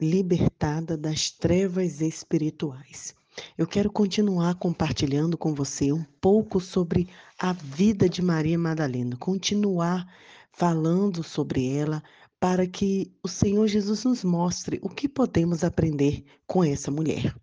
[0.00, 3.14] libertada das trevas espirituais.
[3.56, 7.08] Eu quero continuar compartilhando com você um pouco sobre
[7.38, 10.06] a vida de Maria Madalena, continuar
[10.52, 12.02] falando sobre ela
[12.40, 17.34] para que o Senhor Jesus nos mostre o que podemos aprender com essa mulher.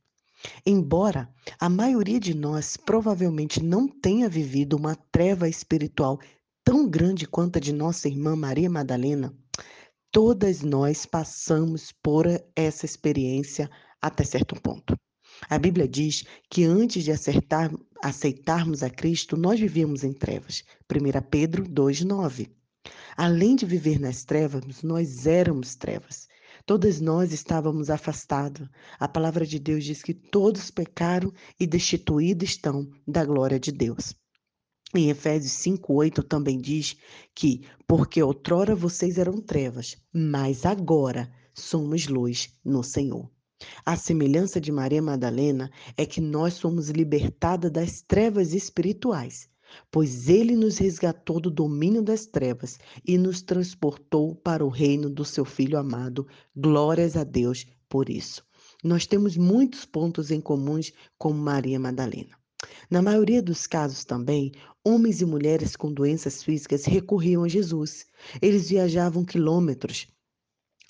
[0.66, 1.30] Embora
[1.60, 6.20] a maioria de nós provavelmente não tenha vivido uma treva espiritual
[6.64, 9.34] tão grande quanto a de nossa irmã Maria Madalena,
[10.16, 12.26] todas nós passamos por
[12.56, 13.70] essa experiência
[14.02, 14.96] até certo ponto.
[15.50, 17.70] A Bíblia diz que antes de acertar,
[18.02, 20.64] aceitarmos a Cristo, nós vivíamos em trevas.
[20.90, 22.50] 1 Pedro 2,9.
[23.18, 26.30] Além de viver nas trevas, nós éramos trevas.
[26.66, 28.70] Todas nós estávamos afastados.
[28.98, 34.16] A palavra de Deus diz que todos pecaram e destituídos estão da glória de Deus.
[34.94, 36.95] Em Efésios 5:8 também diz
[37.34, 43.30] que porque outrora vocês eram trevas, mas agora somos luz no Senhor.
[43.85, 49.50] A semelhança de Maria Madalena é que nós somos libertadas das trevas espirituais,
[49.89, 55.25] pois ele nos resgatou do domínio das trevas e nos transportou para o reino do
[55.25, 56.27] seu filho amado.
[56.55, 58.45] Glórias a Deus por isso.
[58.83, 62.45] Nós temos muitos pontos em comuns com Maria Madalena.
[62.89, 64.52] Na maioria dos casos também,
[64.83, 68.05] homens e mulheres com doenças físicas recorriam a Jesus.
[68.41, 70.08] Eles viajavam quilômetros,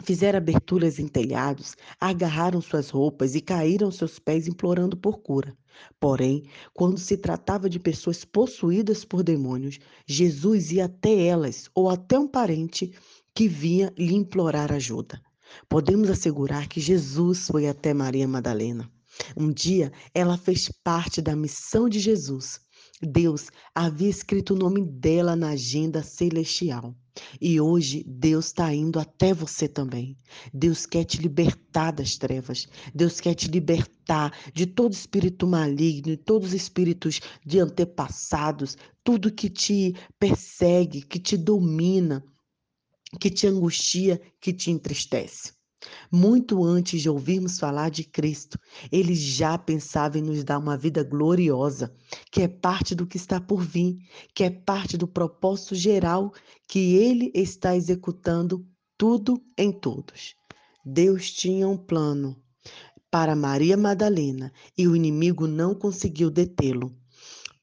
[0.03, 5.55] fizeram aberturas em telhados, agarraram suas roupas e caíram aos seus pés implorando por cura.
[5.99, 12.17] Porém, quando se tratava de pessoas possuídas por demônios, Jesus ia até elas ou até
[12.17, 12.93] um parente
[13.33, 15.21] que vinha lhe implorar ajuda.
[15.69, 18.89] Podemos assegurar que Jesus foi até Maria Madalena.
[19.35, 22.59] Um dia ela fez parte da missão de Jesus.
[23.02, 26.95] Deus havia escrito o nome dela na agenda celestial.
[27.39, 30.17] E hoje Deus está indo até você também.
[30.53, 32.67] Deus quer te libertar das trevas.
[32.93, 39.32] Deus quer te libertar de todo espírito maligno, de todos os espíritos de antepassados, tudo
[39.32, 42.23] que te persegue, que te domina,
[43.20, 45.55] que te angustia, que te entristece.
[46.11, 48.59] Muito antes de ouvirmos falar de Cristo,
[48.91, 51.93] ele já pensava em nos dar uma vida gloriosa,
[52.31, 53.97] que é parte do que está por vir,
[54.33, 56.33] que é parte do propósito geral
[56.67, 58.65] que ele está executando
[58.97, 60.35] tudo em todos.
[60.85, 62.35] Deus tinha um plano
[63.09, 66.95] para Maria Madalena e o inimigo não conseguiu detê-lo.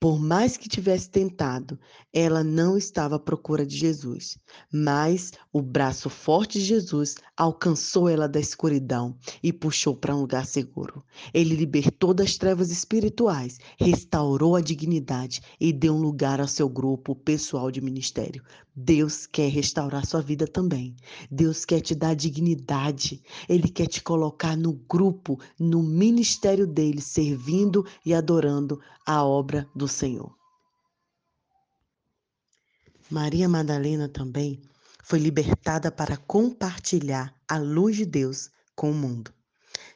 [0.02, 1.78] Por mais que tivesse tentado,
[2.12, 4.36] ela não estava à procura de Jesus,
[4.72, 10.44] mas o braço forte de Jesus alcançou ela da escuridão e puxou para um lugar
[10.44, 11.04] seguro.
[11.32, 17.14] Ele libertou das trevas espirituais, restaurou a dignidade e deu um lugar ao seu grupo
[17.14, 18.42] pessoal de ministério.
[18.74, 20.96] Deus quer restaurar sua vida também.
[21.30, 23.22] Deus quer te dar dignidade.
[23.46, 29.86] Ele quer te colocar no grupo, no ministério dele, servindo e adorando a obra do
[29.92, 30.34] Senhor.
[33.10, 34.62] Maria Madalena também
[35.04, 39.32] foi libertada para compartilhar a luz de Deus com o mundo.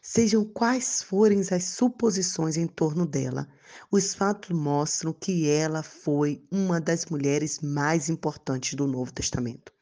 [0.02, 3.48] Sejam quais forem as suposições em torno dela,
[3.90, 9.72] os fatos mostram que ela foi uma das mulheres mais importantes do Novo Testamento.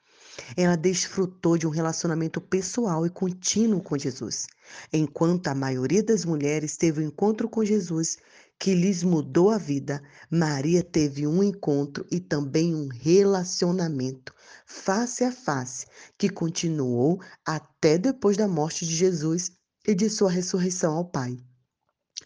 [0.56, 4.46] Ela desfrutou de um relacionamento pessoal e contínuo com Jesus,
[4.92, 8.16] enquanto a maioria das mulheres teve um encontro com Jesus
[8.58, 14.34] que lhes mudou a vida, Maria teve um encontro e também um relacionamento
[14.66, 19.52] face a face que continuou até depois da morte de Jesus
[19.86, 21.36] e de sua ressurreição ao Pai.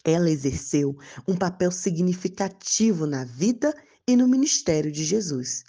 [0.03, 0.97] Ela exerceu
[1.27, 3.75] um papel significativo na vida
[4.07, 5.63] e no ministério de Jesus.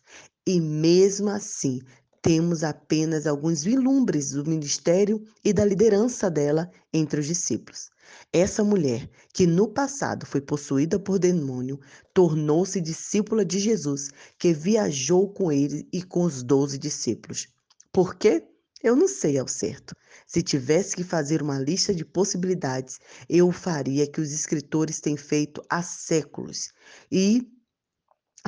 [0.46, 1.80] E mesmo assim,
[2.22, 7.90] temos apenas alguns vilumbres do ministério e da liderança dela entre os discípulos.
[8.32, 11.80] Essa mulher, que no passado foi possuída por demônio,
[12.14, 17.48] tornou-se discípula de Jesus, que viajou com ele e com os doze discípulos.
[17.92, 18.46] Por quê?
[18.82, 19.94] Eu não sei ao certo.
[20.26, 22.98] Se tivesse que fazer uma lista de possibilidades,
[23.28, 26.72] eu faria que os escritores têm feito há séculos
[27.12, 27.46] e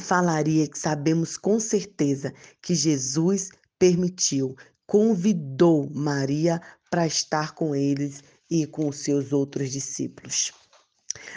[0.00, 2.32] falaria que sabemos com certeza
[2.62, 4.56] que Jesus permitiu,
[4.86, 6.60] convidou Maria
[6.90, 10.52] para estar com eles e com os seus outros discípulos.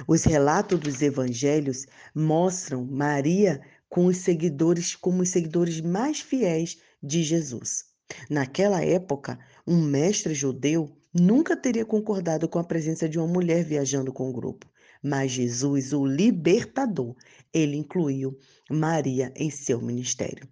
[0.06, 7.24] Os relatos dos evangelhos mostram Maria com os seguidores como os seguidores mais fiéis de
[7.24, 7.86] Jesus.
[8.30, 14.12] Naquela época, um mestre judeu nunca teria concordado com a presença de uma mulher viajando
[14.12, 14.70] com o grupo.
[15.02, 17.16] Mas Jesus, o libertador,
[17.54, 18.38] ele incluiu
[18.70, 20.50] Maria em seu ministério.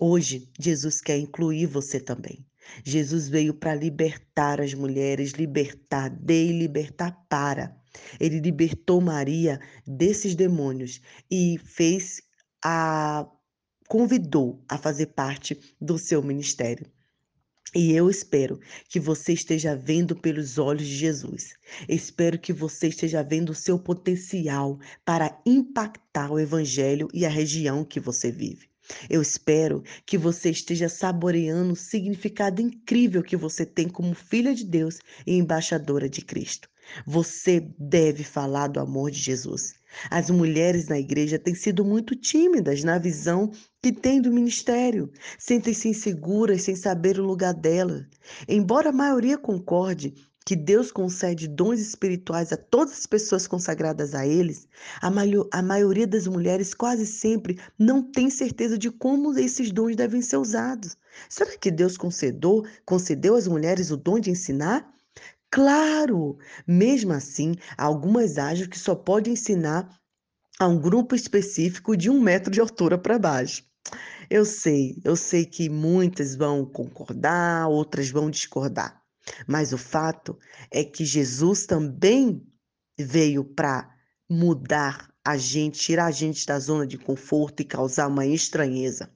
[0.00, 2.47] Hoje, Jesus quer incluir você também.
[2.84, 7.76] Jesus veio para libertar as mulheres, libertar de e libertar para.
[8.20, 11.00] Ele libertou Maria desses demônios
[11.30, 12.22] e fez
[12.64, 13.26] a
[13.88, 16.86] convidou a fazer parte do seu ministério.
[17.74, 21.54] E eu espero que você esteja vendo pelos olhos de Jesus.
[21.86, 27.84] Espero que você esteja vendo o seu potencial para impactar o evangelho e a região
[27.84, 28.68] que você vive.
[29.08, 34.64] Eu espero que você esteja saboreando o significado incrível que você tem como filha de
[34.64, 36.68] Deus e embaixadora de Cristo.
[37.06, 39.74] Você deve falar do amor de Jesus.
[40.10, 43.50] As mulheres na igreja têm sido muito tímidas na visão
[43.82, 48.06] que têm do ministério, sentem-se inseguras sem saber o lugar dela.
[48.46, 50.14] Embora a maioria concorde
[50.48, 54.66] que Deus concede dons espirituais a todas as pessoas consagradas a eles,
[54.98, 55.08] a,
[55.58, 60.38] a maioria das mulheres quase sempre não tem certeza de como esses dons devem ser
[60.38, 60.96] usados.
[61.28, 64.90] Será que Deus concedeu, concedeu às mulheres o dom de ensinar?
[65.50, 66.38] Claro!
[66.66, 70.00] Mesmo assim, algumas acham que só pode ensinar
[70.58, 73.64] a um grupo específico de um metro de altura para baixo.
[74.30, 78.98] Eu sei, eu sei que muitas vão concordar, outras vão discordar.
[79.46, 80.38] Mas o fato
[80.70, 82.46] é que Jesus também
[82.98, 83.88] veio para
[84.28, 89.10] mudar a gente, tirar a gente da zona de conforto e causar uma estranheza.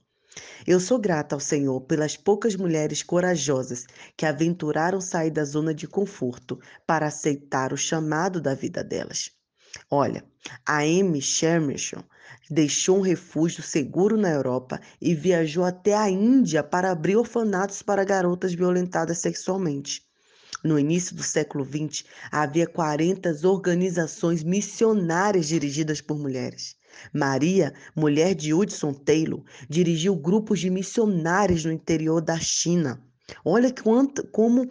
[0.65, 3.85] Eu sou grata ao Senhor pelas poucas mulheres corajosas
[4.17, 9.29] que aventuraram sair da zona de conforto para aceitar o chamado da vida delas.
[9.89, 10.23] Olha,
[10.65, 12.03] a Amy Shermerson
[12.49, 18.03] deixou um refúgio seguro na Europa e viajou até a Índia para abrir orfanatos para
[18.03, 20.03] garotas violentadas sexualmente.
[20.63, 26.75] No início do século XX, havia 40 organizações missionárias dirigidas por mulheres.
[27.13, 33.03] Maria, mulher de Hudson Taylor, dirigiu grupos de missionários no interior da China.
[33.43, 34.69] Olha quanto, como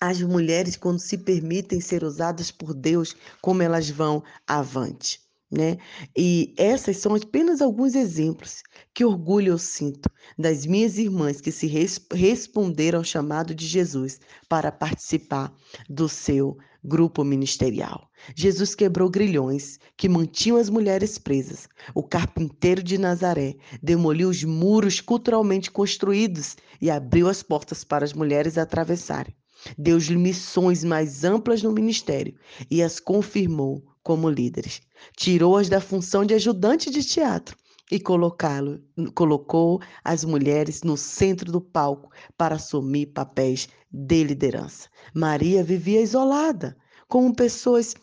[0.00, 5.25] as mulheres, quando se permitem ser usadas por Deus, como elas vão avante.
[5.50, 5.78] Né?
[6.16, 8.62] E essas são apenas alguns exemplos.
[8.92, 14.18] Que orgulho eu sinto das minhas irmãs que se res responderam ao chamado de Jesus
[14.48, 15.54] para participar
[15.88, 18.08] do seu grupo ministerial.
[18.34, 21.68] Jesus quebrou grilhões que mantinham as mulheres presas.
[21.94, 28.12] O carpinteiro de Nazaré demoliu os muros culturalmente construídos e abriu as portas para as
[28.12, 29.34] mulheres atravessarem.
[29.76, 32.34] Deu-lhe missões mais amplas no ministério
[32.70, 34.82] e as confirmou como líderes.
[35.16, 37.56] Tirou-as da função de ajudante de teatro
[37.90, 38.80] e colocá-lo,
[39.16, 44.88] colocou as mulheres no centro do palco para assumir papéis de liderança.
[45.12, 46.76] Maria vivia isolada,
[47.08, 47.96] como pessoas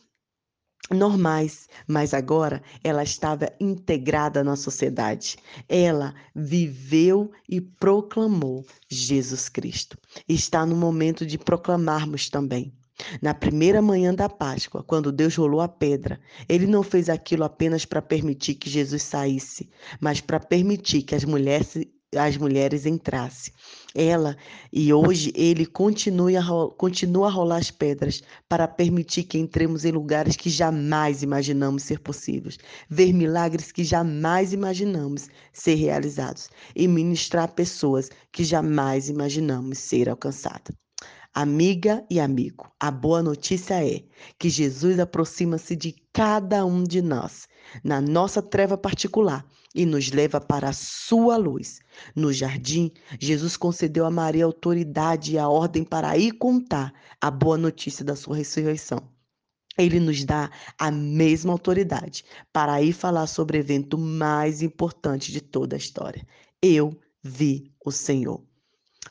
[0.92, 5.38] normais, mas agora ela estava integrada na sociedade.
[5.70, 9.98] Ela viveu e proclamou Jesus Cristo.
[10.28, 12.74] Está no momento de proclamarmos também.
[13.22, 17.86] Na primeira manhã da Páscoa, quando Deus rolou a pedra, ele não fez aquilo apenas
[17.86, 19.70] para permitir que Jesus saísse,
[20.00, 21.76] mas para permitir que as mulheres,
[22.16, 23.52] as mulheres entrassem.
[23.96, 24.38] Ela
[24.72, 29.92] e hoje ele continua a, continua a rolar as pedras para permitir que entremos em
[29.92, 32.58] lugares que jamais imaginamos ser possíveis,
[32.90, 40.83] ver milagres que jamais imaginamos ser realizados e ministrar pessoas que jamais imaginamos ser alcançadas.
[41.36, 44.04] Amiga e amigo, a boa notícia é
[44.38, 47.48] que Jesus aproxima-se de cada um de nós,
[47.84, 51.80] na nossa treva particular, e nos leva para a sua luz.
[52.16, 57.58] No jardim, Jesus concedeu a Maria autoridade e a ordem para ir contar a boa
[57.58, 59.00] notícia da sua ressurreição.
[59.76, 65.42] Ele nos dá a mesma autoridade para ir falar sobre o evento mais importante de
[65.42, 66.24] toda a história.
[66.62, 68.46] Eu vi o Senhor.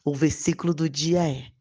[0.05, 1.52] O versículo do dia é: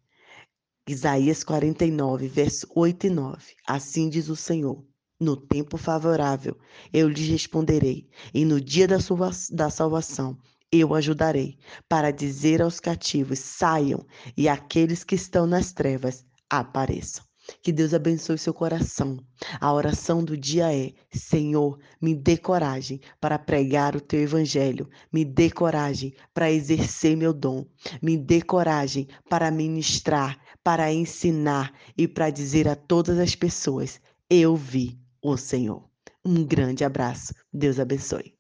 [0.88, 3.54] Isaías 49, verso 8 e 9.
[3.68, 4.84] Assim diz o Senhor:
[5.20, 6.58] No tempo favorável
[6.92, 10.38] eu lhes responderei, e no dia da, sua, da salvação
[10.72, 11.58] eu ajudarei,
[11.88, 17.24] para dizer aos cativos: saiam, e aqueles que estão nas trevas apareçam.
[17.62, 19.18] Que Deus abençoe seu coração.
[19.60, 25.26] A oração do dia é: Senhor, me dê coragem para pregar o teu evangelho, me
[25.26, 27.66] dê coragem para exercer meu dom,
[28.02, 34.00] me dê coragem para ministrar, para ensinar e para dizer a todas as pessoas:
[34.30, 35.90] Eu vi o Senhor.
[36.24, 37.34] Um grande abraço.
[37.52, 38.36] Deus abençoe.